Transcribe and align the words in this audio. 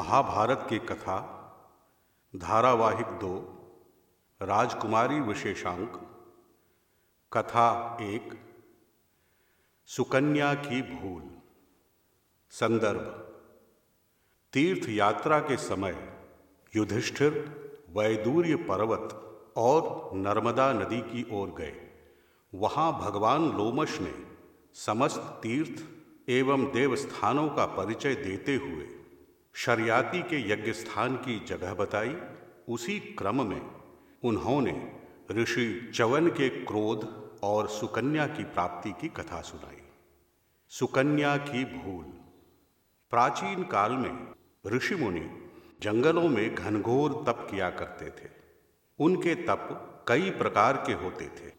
महाभारत 0.00 0.66
की 0.70 0.78
कथा, 0.78 1.16
धारावाहिक 2.36 3.06
दो, 3.06 3.34
राजकुमारी 4.42 5.20
विशेषांक, 5.20 6.00
कथा 7.32 7.98
एक, 8.00 8.38
सुकन्या 9.86 10.54
की 10.54 10.82
भूल, 10.82 11.22
संदर्भ 12.50 13.00
तीर्थ 14.52 14.88
यात्रा 14.88 15.38
के 15.38 15.56
समय, 15.56 16.08
युधिष्ठिर, 16.76 17.32
वैदूर्य 17.90 18.56
पर्वत 18.56 19.08
और 19.56 20.10
नर्मदा 20.14 20.72
नदी 20.72 21.00
की 21.00 21.26
ओर 21.32 21.48
गए। 21.48 21.74
वहाँ 22.54 23.00
भगवान 23.00 23.50
लोमश 23.52 24.00
ने 24.00 24.14
समस्त 24.74 25.20
तीर्थ 25.20 25.84
एवं 26.30 26.64
देवस्थानों 26.64 27.48
का 27.48 27.66
परिचय 27.66 28.14
देते 28.14 28.54
हुए 28.56 28.99
शरियाती 29.54 30.22
के 30.22 30.52
यज्ञ 30.52 30.72
स्थान 30.72 31.16
की 31.16 31.44
जगह 31.44 31.74
बताई। 31.74 32.16
उसी 32.68 33.00
क्रम 33.00 33.46
में 33.46 33.70
उन्होंने 34.24 35.00
ऋषि 35.30 35.92
चवन 35.94 36.28
के 36.28 36.48
क्रोध 36.48 37.30
और 37.42 37.68
सुकन्या 37.68 38.26
की 38.26 38.44
प्राप्ति 38.44 38.90
की 38.90 39.08
कथा 39.08 39.40
सुनाई। 39.40 39.82
सुकन्या 40.68 41.36
की 41.36 41.64
भूल। 41.64 42.04
प्राचीन 43.10 43.62
काल 43.62 43.92
में 43.92 44.28
ऋषि 44.66 44.94
मुनि 44.94 45.50
जंगलों 45.82 46.28
में 46.28 46.54
घनघोर 46.54 47.24
तप 47.26 47.48
किया 47.50 47.70
करते 47.70 48.10
थे। 48.10 48.30
उनके 48.98 49.34
तप 49.34 49.86
कई 50.08 50.30
प्रकार 50.30 50.84
के 50.86 50.92
होते 50.92 51.24
थे। 51.24 51.52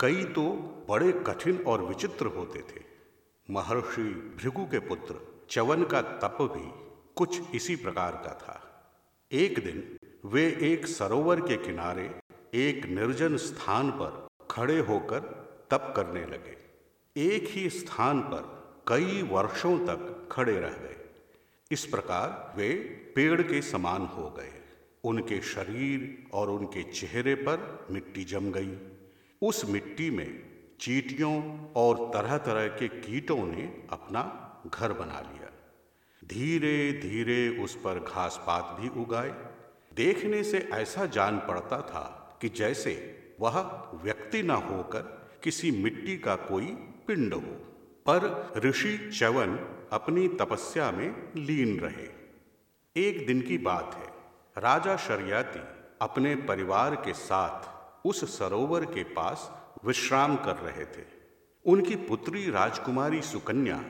कई 0.00 0.24
तो 0.24 0.50
बड़े 0.88 1.12
कठिन 1.12 1.64
और 1.66 1.82
विचित्र 1.82 2.26
होते 2.26 2.58
थे। 2.58 2.82
महर्षि 3.50 4.36
भृगु 4.42 4.64
के 4.64 4.78
पुत्र 4.78 5.44
चवन 5.50 5.84
का 5.84 6.02
तप 6.02 6.38
भी 6.40 6.85
कुछ 7.16 7.54
इसी 7.54 7.76
प्रकार 7.76 8.12
का 8.12 8.38
था। 8.42 8.84
एक 9.32 9.58
दिन 9.64 9.98
वे 10.24 10.58
एक 10.60 10.86
सरोवर 10.86 11.40
के 11.40 11.56
किनारे 11.56 12.20
एक 12.54 12.86
निर्जन 12.86 13.36
स्थान 13.36 13.90
पर 13.90 14.28
खड़े 14.50 14.78
होकर 14.78 15.20
तप 15.70 15.92
करने 15.96 16.20
लगे। 16.20 16.56
एक 17.16 17.48
ही 17.48 17.70
स्थान 17.70 18.20
पर 18.20 18.42
कई 18.88 19.22
वर्षों 19.22 19.78
तक 19.78 20.28
खड़े 20.32 20.60
रह 20.60 20.70
गए। 20.70 20.96
इस 21.70 21.86
प्रकार 21.86 22.54
वे 22.56 22.70
पेड़ 23.16 23.42
के 23.42 23.62
समान 23.62 24.02
हो 24.02 24.30
गए। 24.30 24.52
उनके 25.04 25.40
शरीर 25.40 26.24
और 26.32 26.50
उनके 26.50 26.82
चेहरे 26.82 27.34
पर 27.34 27.86
मिट्टी 27.90 28.24
जम 28.24 28.52
गई। 28.52 28.78
उस 29.42 29.70
मिट्टी 29.70 30.10
में 30.10 30.42
चीटियों 30.80 31.66
और 31.76 32.10
तरह 32.14 32.38
तरह 32.38 32.68
के 32.68 32.88
कीटों 32.88 33.46
ने 33.46 33.82
अपना 33.90 34.22
घर 34.74 34.92
बना 34.92 35.20
लिया। 35.20 35.45
धीरे 36.26 36.92
धीरे 36.92 37.48
उस 37.64 37.74
पर 37.74 37.98
घास 37.98 38.40
पात 38.46 38.76
भी 38.80 38.88
उगाए। 39.00 39.34
देखने 39.96 40.42
से 40.44 40.58
ऐसा 40.72 41.06
जान 41.06 41.38
पड़ता 41.38 41.80
था 41.80 42.38
कि 42.42 42.48
जैसे 42.48 42.94
वह 43.40 43.58
व्यक्ति 44.04 44.42
न 44.42 44.50
होकर 44.50 45.00
किसी 45.44 45.70
मिट्टी 45.70 46.16
का 46.16 46.36
कोई 46.36 46.66
पिंड 47.06 47.34
हो, 47.34 47.40
पर 48.08 48.52
ऋषि 48.64 48.96
चवन 49.18 49.56
अपनी 49.92 50.28
तपस्या 50.28 50.90
में 50.90 51.32
लीन 51.36 51.78
रहे। 51.80 52.08
एक 52.96 53.26
दिन 53.26 53.40
की 53.40 53.58
बात 53.58 53.94
है, 53.94 54.06
राजा 54.62 54.96
शरियाती 54.96 55.60
अपने 56.00 56.34
परिवार 56.36 56.94
के 56.94 57.12
साथ 57.12 58.06
उस 58.06 58.38
सरोवर 58.38 58.84
के 58.84 59.02
पास 59.02 59.50
विश्राम 59.84 60.36
कर 60.36 60.56
रहे 60.56 60.84
थे। 60.84 61.04
उनकी 61.64 61.96
पुत्री 61.96 62.50
राजकुमारी 62.50 63.22
सुकन्या 63.22 63.84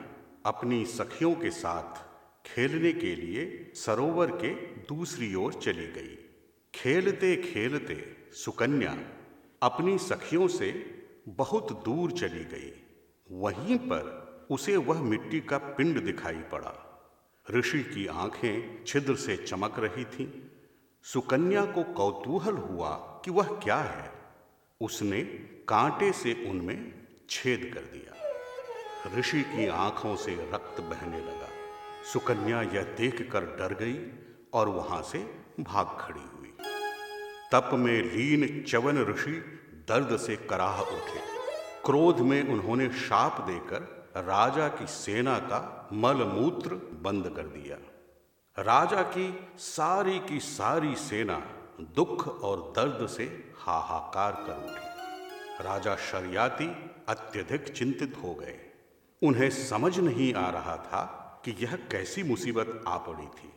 अपनी 0.45 0.85
सखियों 0.85 1.33
के 1.35 1.49
साथ 1.51 2.05
खेलने 2.47 2.93
के 2.93 3.15
लिए 3.15 3.71
सरोवर 3.75 4.31
के 4.31 4.49
दूसरी 4.65 5.35
ओर 5.35 5.53
चली 5.53 5.87
गई। 5.87 6.17
खेलते 6.75 7.35
खेलते 7.35 8.17
सुकन्या 8.31 8.97
अपनी 9.63 9.97
सखियों 9.97 10.47
से 10.47 10.99
बहुत 11.27 11.85
दूर 11.85 12.11
चली 12.11 12.43
गई। 12.43 12.83
वहीं 13.31 13.77
पर 13.77 14.27
उसे 14.51 14.77
वह 14.77 15.01
मिट्टी 15.01 15.39
का 15.39 15.57
पिंड 15.57 16.03
दिखाई 16.03 16.35
पड़ा। 16.35 16.83
ऋषि 17.51 17.79
की 17.79 18.07
आँखें 18.07 18.83
छिद्र 18.87 19.15
से 19.15 19.37
चमक 19.37 19.75
रही 19.79 20.05
थीं। 20.05 20.31
सुकन्या 21.03 21.65
को 21.65 21.83
कौतूहल 21.83 22.53
हुआ 22.53 23.21
कि 23.25 23.31
वह 23.31 23.59
क्या 23.59 23.77
है। 23.77 24.11
उसने 24.81 25.21
कांटे 25.67 26.11
से 26.11 26.49
उनमें 26.49 27.07
छेद 27.29 27.71
कर 27.73 27.81
दिया। 27.81 28.13
ऋषि 29.19 29.41
की 29.41 29.67
आँखों 29.67 30.15
से 30.15 30.35
रक्त 30.35 30.81
बहने 30.81 31.19
लगा। 31.19 31.56
सुकन्या 32.13 32.61
यह 32.61 32.81
देखकर 32.81 33.45
डर 33.45 33.73
गई 33.73 34.11
और 34.53 34.69
वहाँ 34.69 35.01
से 35.01 35.43
भाग 35.59 35.97
खड़ी 35.99 36.19
हुई। 36.19 36.53
तप 37.51 37.69
में 37.73 38.03
लीन 38.03 38.63
चवन 38.67 39.05
ऋषि 39.05 39.63
दर्द 39.89 40.17
से 40.17 40.35
कराह 40.35 40.81
उठे। 40.81 41.19
क्रोध 41.85 42.19
में 42.19 42.49
उन्होंने 42.49 42.89
शाप 42.89 43.41
देकर 43.41 44.09
राजा 44.17 44.67
की 44.67 44.87
सेना 44.87 45.39
का 45.39 45.89
मलमूत्र 45.93 46.75
बंद 46.75 47.29
कर 47.35 47.43
दिया। 47.43 47.77
राजा 48.63 49.01
की 49.01 49.47
सारी 49.57 50.19
की 50.19 50.39
सारी 50.39 50.95
सेना 50.95 51.53
दुख 51.81 52.41
और 52.41 52.73
दर्द 52.75 53.07
से 53.07 53.53
हाहाकार 53.57 54.31
कर 54.31 54.57
उठी। 54.57 54.87
राजा 55.63 55.95
शरियाती 55.95 56.93
अत्यधिक 57.09 57.67
चिंतित 57.67 58.15
हो 58.23 58.33
गए। 58.33 58.59
उन्हें 59.23 59.49
समझ 59.49 59.99
नहीं 59.99 60.33
आ 60.33 60.49
रहा 60.49 60.77
था 60.77 61.16
कि 61.47 61.65
यह 61.65 61.75
कैसी 61.75 62.23
मुसीबत 62.23 62.83
आ 62.87 62.97
पड़ी 62.97 63.25
थी। 63.25 63.53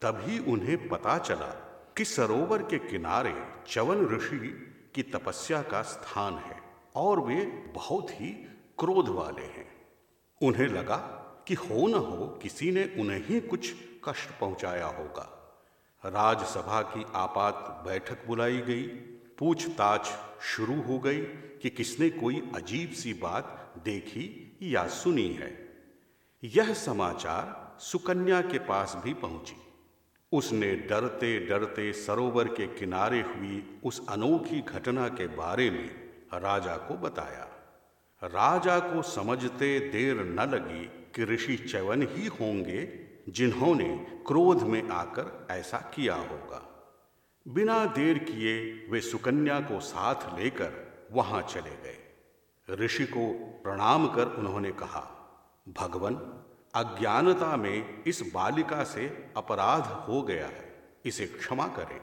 तभी 0.00 0.38
उन्हें 0.38 0.88
पता 0.88 1.18
चला 1.18 1.68
कि 1.96 2.04
सरोवर 2.04 2.62
के 2.62 2.78
किनारे 2.78 3.34
चवन 3.68 4.06
ऋषि 4.06 4.68
की 4.94 5.02
तपस्या 5.02 5.62
का 5.62 5.82
स्थान 5.82 6.34
है 6.34 6.60
और 6.96 7.20
वे 7.20 7.46
बहुत 7.74 8.10
ही 8.10 8.28
क्रोध 8.78 9.08
वाले 9.08 9.42
हैं। 9.42 9.86
उन्हें 10.42 10.66
लगा 10.66 10.96
कि 11.48 11.54
हो 11.54 11.86
न 11.86 11.94
हो, 11.94 12.26
किसी 12.26 12.70
ने 12.70 12.94
उन्हें 12.98 13.26
ही 13.26 13.40
कुछ 13.40 13.74
कष्ट 14.04 14.40
पहुँचाया 14.40 14.86
होगा। 14.86 15.38
राजसभा 16.06 16.82
की 16.82 17.06
आपात 17.14 17.82
बैठक 17.86 18.26
बुलाई 18.26 18.58
गई। 18.58 18.82
पूछताछ 19.38 20.08
शुरू 20.42 20.82
हो 20.82 20.98
गई 20.98 21.20
कि 21.62 21.70
किसने 21.70 22.10
कोई 22.10 22.52
अजीब 22.54 22.90
सी 22.90 23.14
बात 23.14 23.74
देखी 23.84 24.58
या 24.62 24.88
सुनी 24.88 25.28
है। 25.28 25.61
यह 26.44 26.74
समाचार 26.74 27.76
सुकन्या 27.80 28.40
के 28.40 28.58
पास 28.58 28.96
भी 29.04 29.14
पहुँची। 29.14 29.56
उसने 30.32 30.74
डरते 30.76 31.46
डरते 31.46 31.92
सरोवर 31.92 32.48
के 32.48 32.66
किनारे 32.66 33.20
हुई 33.20 33.80
उस 33.84 34.08
अनोखी 34.08 34.60
घटना 34.60 35.08
के 35.08 35.26
बारे 35.26 35.70
में 35.70 35.88
राजा 36.34 36.76
को 36.76 36.94
बताया। 36.94 37.48
राजा 38.22 38.78
को 38.78 39.02
समझते 39.02 39.80
देर 39.80 40.16
न 40.16 40.40
लगी 40.40 40.84
कि 40.84 41.24
ऋषि 41.24 41.56
चवन 41.56 42.02
ही 42.02 42.26
होंगे 42.26 43.06
जिन्होंने 43.28 44.06
क्रोध 44.26 44.62
में 44.62 44.88
आकर 44.88 45.46
ऐसा 45.50 45.78
किया 45.78 46.14
होगा। 46.14 46.68
बिना 47.48 47.84
देर 47.84 48.18
किए 48.18 48.86
वे 48.90 49.00
सुकन्या 49.00 49.60
को 49.60 49.80
साथ 49.80 50.38
लेकर 50.38 50.72
वहाँ 51.12 51.42
चले 51.42 51.76
गए। 51.76 52.76
ऋषि 52.84 53.04
को 53.04 53.32
प्रणाम 53.62 54.08
कर 54.08 54.26
उन्होंने 54.26 54.72
कहा 54.72 55.18
भगवन 55.68 56.14
अज्ञानता 56.74 57.56
में 57.56 58.02
इस 58.04 58.30
बालिका 58.34 58.84
से 58.84 59.32
अपराध 59.36 59.82
हो 59.82 60.22
गया 60.22 60.46
है। 60.46 60.90
इसे 61.04 61.26
क्षमा 61.26 61.66
करें। 61.66 62.00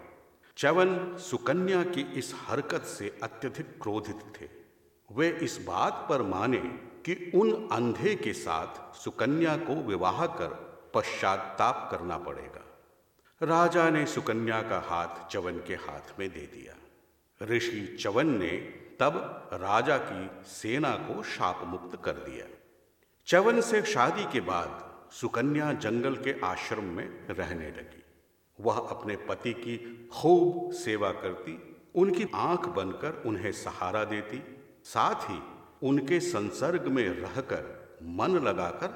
चवन 0.58 1.18
सुकन्या 1.18 1.84
की 1.84 2.02
इस 2.02 2.36
हरकत 2.48 2.82
से 2.82 3.20
अत्यधिक 3.24 3.82
क्रोधित 3.82 4.20
थे। 4.42 4.50
वे 5.12 5.30
इस 5.30 5.66
बात 5.68 6.06
पर 6.10 6.22
माने 6.22 6.58
कि 7.06 7.32
उन 7.36 7.70
अंधे 7.72 8.16
के 8.16 8.34
साथ 8.34 8.96
सुकन्या 8.96 9.58
को 9.58 9.76
विवाह 9.76 10.26
कर 10.26 10.48
पश्चाताप 10.96 11.88
करना 11.92 12.18
पड़ेगा। 12.18 12.66
राजा 13.42 13.90
ने 13.90 14.06
सुकन्या 14.06 14.62
का 14.62 14.80
हाथ 14.80 15.28
चवन 15.28 15.58
के 15.58 15.76
हाथ 15.76 16.20
में 16.20 16.30
दे 16.30 16.40
दिया। 16.40 16.76
ऋषि 17.46 17.98
चवन 18.02 18.28
ने 18.28 18.58
तब 19.00 19.50
राजा 19.54 19.98
की 19.98 20.50
सेना 20.50 20.92
को 20.92 21.24
शाप 21.24 21.62
मुक्त 21.64 22.04
कर 22.04 22.12
दिया। 22.12 22.59
चवन 23.30 23.62
से 23.62 23.82
शादी 23.82 24.24
के 24.24 24.40
बाद 24.40 25.00
सुकन्या 25.12 25.74
जंगल 25.74 26.16
के 26.16 26.40
आश्रम 26.40 26.84
में 26.84 27.28
रहने 27.28 27.68
लगी। 27.68 28.04
वह 28.60 28.78
अपने 28.78 29.16
पति 29.16 29.54
की 29.54 30.10
खूब 30.14 30.74
सेवा 30.74 31.12
करती, 31.12 31.78
उनकी 31.96 32.26
आँख 32.36 32.66
बनकर 32.66 33.24
उन्हें 33.26 33.52
सहारा 33.52 34.04
देती, 34.04 34.44
साथ 34.84 35.16
ही 35.16 35.42
उनके 35.84 36.20
संसर्ग 36.20 36.88
में 36.88 37.10
रहकर 37.10 37.98
मन 38.04 38.32
लगाकर 38.32 38.88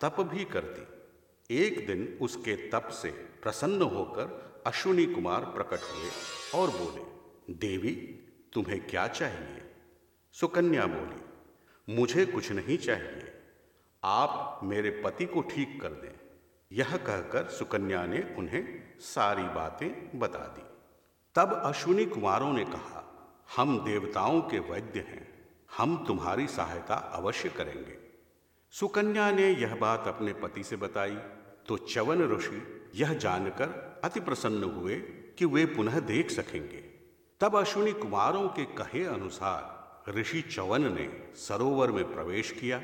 तप 0.00 0.20
भी 0.20 0.44
करती। 0.44 1.56
एक 1.56 1.86
दिन 1.86 2.18
उसके 2.20 2.56
तप 2.56 2.88
से 2.88 3.10
प्रसन्न 3.42 3.82
होकर 3.82 4.54
अश्विनी 4.66 5.06
कुमार 5.06 5.40
प्रकट 5.40 5.78
हुए 5.78 6.10
और 6.54 6.70
बोले, 6.70 7.02
देवी, 7.54 7.92
तुम्हें 8.52 8.86
क्या 8.86 9.08
चाहिए? 9.08 9.74
सुकन्या 10.32 10.86
बोली, 10.86 11.22
मुझे 11.94 12.26
कुछ 12.26 12.52
नहीं 12.52 12.78
चाहिए। 12.78 13.34
आप 14.04 14.60
मेरे 14.62 14.90
पति 14.90 15.26
को 15.26 15.40
ठीक 15.40 15.82
कर 15.82 15.88
दें। 15.88 16.20
यह 16.72 16.96
कहकर 16.96 17.48
सुकन्या 17.48 18.06
ने 18.06 18.34
उन्हें 18.38 18.82
सारी 19.00 19.42
बातें 19.42 20.18
बता 20.18 20.38
दी। 20.38 20.62
तब 21.34 21.62
अश्विनी 21.64 22.06
कुमारों 22.06 22.52
ने 22.52 22.64
कहा, 22.64 23.04
हम 23.56 23.84
देवताओं 23.84 24.40
के 24.40 24.58
वैद्य 24.58 25.00
हैं। 25.00 25.48
हम 25.76 26.04
तुम्हारी 26.06 26.46
सहायता 26.46 26.94
अवश्य 26.94 27.48
करेंगे। 27.48 27.98
सुकन्या 28.70 29.30
ने 29.30 29.50
यह 29.50 29.74
बात 29.74 30.08
अपने 30.08 30.32
पति 30.32 30.64
से 30.64 30.76
बताई। 30.76 31.16
तो 31.68 31.76
चवन 31.76 32.36
ऋषि 32.36 32.90
यह 32.94 33.14
जानकर 33.14 34.00
अति 34.04 34.20
प्रसन्न 34.20 34.64
हुए 34.64 34.98
कि 35.38 35.44
वे 35.44 35.66
पुनः 35.66 36.00
देख 36.00 36.30
सकेंगे। 36.30 36.84
तब 37.40 37.56
अश्विनी 37.56 37.92
कुमारों 37.92 38.48
के 38.48 38.64
कहे 38.64 39.04
अनुसार 39.04 39.78
ऋषि 40.10 40.42
चवन 40.42 40.94
ने 40.94 41.32
सरोवर 41.34 41.90
में 41.90 42.14
प्रवेश 42.14 42.52
किया। 42.52 42.82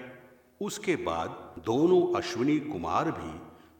उसके 0.65 0.97
बाद 0.97 1.63
दोनों 1.67 2.03
अश्विनी 2.17 2.59
कुमार 2.61 3.11
भी 3.11 3.33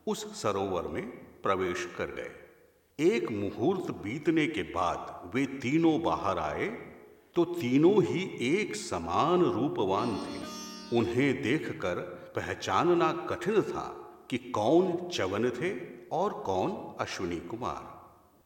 उस 0.07 0.25
सरोवर 0.43 0.89
में 0.89 1.03
प्रवेश 1.43 1.87
कर 1.99 2.07
गए। 2.07 3.07
एक 3.13 3.31
मुहूर्त 3.33 3.91
बीतने 4.03 4.47
के 4.47 4.63
बाद 4.63 5.31
वे 5.35 5.45
तीनों 5.61 6.01
बाहर 6.03 6.39
आए 6.39 6.67
तो 7.37 7.45
तीनों 7.45 8.03
ही 8.03 8.23
एक 8.49 8.77
समान 8.77 9.43
रूपवान 9.43 10.17
थे। 10.17 10.43
उन्हें 10.99 11.43
देखकर 11.43 12.01
पहचानना 12.37 13.13
कठिन 13.31 13.61
था 13.63 13.87
कि 14.31 14.39
कौन 14.51 15.09
चवन 15.09 15.51
थे 15.51 15.73
और 16.13 16.33
कौन 16.43 16.71
अश्विनी 17.01 17.41
कुमार। 17.49 17.83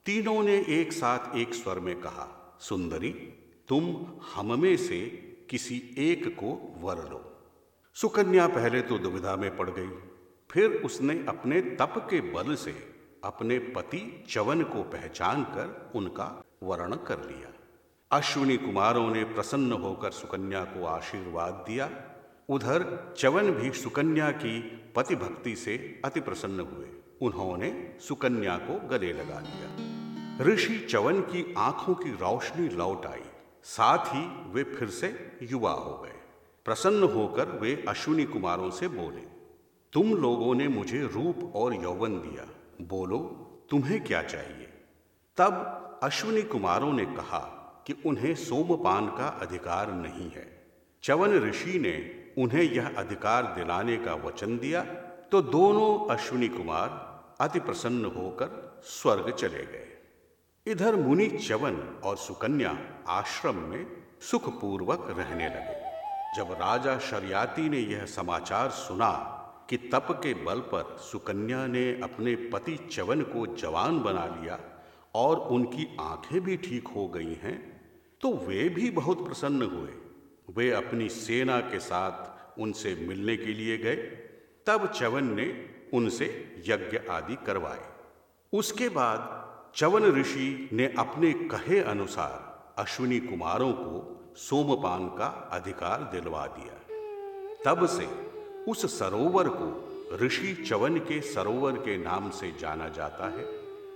तीनों 0.07 0.43
ने 0.43 0.57
एक 0.71 0.93
साथ 0.93 1.37
एक 1.37 1.55
स्वर 1.55 1.79
में 1.79 1.95
कहा, 2.01 2.59
सुंदरी, 2.61 3.11
तुम 3.69 3.97
हम 4.35 4.59
में 4.61 4.77
से 4.77 5.01
किसी 5.51 5.83
एक 5.99 6.27
को 6.35 6.59
वर 6.81 7.09
लो। 7.11 7.28
सुकन्या 8.01 8.47
पहले 8.47 8.83
तो 8.83 8.99
दुविधा 8.99 9.37
में 9.37 9.57
पड़ 9.57 9.71
गई। 9.71 9.89
फिर 10.51 10.71
उसने 10.71 11.25
अपने 11.29 11.61
तप 11.61 11.95
के 12.11 12.21
बल 12.21 12.55
से 12.55 12.71
अपने 13.25 13.59
पति 13.59 14.25
चवन 14.31 14.63
को 14.63 14.83
पहचान 14.83 15.45
कर 15.45 15.93
उनका 15.95 16.45
वर्ण 16.63 16.97
कर 16.97 17.19
लिया। 17.19 17.53
अश्विनी 18.11 18.57
कुमारों 18.57 19.11
ने 19.11 19.25
प्रसन्न 19.25 19.73
होकर 19.73 20.11
सुकन्या 20.11 20.65
को 20.65 20.85
आशीर्वाद 20.87 21.55
दिया। 21.55 21.91
उधर 22.49 23.15
चवन 23.19 23.51
भी 23.51 23.71
सुकन्या 23.71 24.31
की 24.31 24.61
पति 24.97 25.17
भक्ति 25.17 25.57
से 25.57 26.03
अति 26.05 26.21
प्रसन्न 26.21 26.61
हुए। 26.61 26.89
उन्होंने 27.23 27.99
सुकन्या 28.01 28.57
को 28.57 28.89
गले 28.89 29.13
लगा 29.13 29.41
लिया। 29.41 30.45
ऋषि 30.45 30.79
चवन 30.79 31.21
की 31.21 31.55
आँखों 31.59 31.95
की 31.95 32.11
रोशनी 32.11 32.69
लौट 32.69 33.07
आई। 33.07 33.23
साथ 33.63 34.07
ही 34.07 34.53
वे 34.53 34.65
फिर 34.65 34.89
से 34.89 35.39
युवा 35.43 35.73
हो 35.73 35.99
गए। 35.99 36.18
प्रसन्न 36.69 37.03
होकर 37.03 37.51
वे 37.61 37.73
अश्विनी 37.89 38.25
कुमारों 38.25 38.71
से 38.71 38.89
बोले, 38.89 39.21
तुम 39.93 40.13
लोगों 40.15 40.55
ने 40.55 40.67
मुझे 40.69 40.99
रूप 41.05 41.53
और 41.57 41.75
यौवन 41.75 42.15
दिया। 42.15 42.45
बोलो, 42.89 43.19
तुम्हें 43.71 44.05
क्या 44.05 44.23
चाहिए? 44.23 44.67
तब 45.37 46.01
अश्विनी 46.03 46.43
कुमारों 46.43 46.93
ने 46.93 47.05
कहा 47.07 47.41
कि 47.87 47.95
उन्हें 48.07 48.35
सोमपान 48.35 49.07
का 49.07 49.29
अधिकार 49.43 49.93
नहीं 49.93 50.31
है। 50.31 50.47
चवन 51.03 51.39
ऋषि 51.39 51.79
ने 51.79 51.95
उन्हें 52.39 52.63
यह 52.63 52.95
अधिकार 52.97 53.55
दिलाने 53.57 53.97
का 53.97 54.15
वचन 54.27 54.59
दिया 54.59 54.83
तो 55.33 55.43
दोनों 55.43 56.17
अश्विनी 56.17 56.49
कुमार 56.49 56.89
अति 57.41 57.61
प्रसन्न 57.61 58.05
होकर 58.05 58.81
स्वर्ग 58.85 59.35
चले 59.35 59.65
गए। 59.65 59.89
इधर 60.67 60.97
मुनि 60.97 61.29
चवन 61.29 61.83
और 62.05 62.17
सुकन्या 62.19 62.79
आश्रम 63.09 63.57
में 63.57 63.87
सुखपूर्वक 64.21 65.15
रहने 65.19 65.49
लगे। 65.49 65.88
जब 66.39 66.53
राजा 66.53 66.99
शरियाती 66.99 67.69
ने 67.69 67.79
यह 67.79 68.05
समाचार 68.07 68.71
सुना 68.71 69.11
कि 69.71 69.77
तप 69.77 70.07
के 70.11 70.35
बल 70.35 70.59
पर 70.59 70.97
सुकन्या 71.01 71.67
ने 71.67 72.01
अपने 72.03 72.35
पति 72.35 72.77
चवन 72.93 73.23
को 73.23 73.57
जवान 73.57 73.99
बना 74.01 74.27
लिया 74.27 74.59
और 75.15 75.39
उनकी 75.39 75.97
आँखें 76.01 76.41
भी 76.41 76.57
ठीक 76.57 76.89
हो 76.89 77.09
गई 77.09 77.35
हैं 77.35 77.57
तो 78.21 78.33
वे 78.33 78.69
भी 78.69 78.91
बहुत 78.91 79.27
प्रसन्न 79.27 79.63
हुए। 79.63 79.91
वे 80.57 80.71
अपनी 80.71 81.09
सेना 81.09 81.61
के 81.61 81.79
साथ 81.79 82.61
उनसे 82.61 82.95
मिलने 83.09 83.37
के 83.37 83.55
लिए 83.55 83.79
गए। 83.79 83.97
तब 84.67 84.93
चवन 84.93 85.25
ने 85.25 85.71
उनसे 85.95 86.27
यज्ञ 86.67 87.01
आदि 87.11 87.37
करवाए। 87.47 87.83
उसके 88.53 88.89
बाद 88.89 89.21
चवन 89.77 90.03
ऋषि 90.03 90.71
ने 90.73 90.95
अपने 90.99 91.33
कहे 91.33 91.81
अनुसार 91.81 92.75
अश्विनी 92.79 93.21
कुमारों 93.21 93.73
को 93.73 94.15
सोमपान 94.39 95.09
का 95.09 95.27
अधिकार 95.53 96.03
दिलवा 96.13 96.47
दिया। 96.47 96.75
तब 97.65 97.87
से 97.87 98.07
उस 98.71 98.99
सरोवर 98.99 99.49
को 99.49 99.69
ऋषि 100.17 100.65
चवन 100.69 100.99
के 100.99 101.21
सरोवर 101.21 101.73
के 101.73 101.97
नाम 101.99 102.31
से 102.31 102.53
जाना 102.61 102.89
जाता 102.89 103.29
है। 103.29 103.45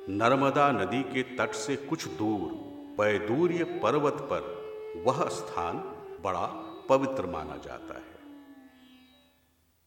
नर्मदा 0.08 0.70
नदी 0.72 1.02
के 1.02 1.22
तट 1.22 1.52
से 1.52 1.76
कुछ 1.76 2.06
दूर 2.08 2.48
पैदूर्य 2.98 3.64
पर्वत 3.64 4.16
पर 4.32 5.02
वह 5.06 5.28
स्थान 5.28 5.78
बड़ा 6.24 6.46
पवित्र 6.88 7.26
माना 7.26 7.56
जाता 7.56 7.94
है। 7.94 8.11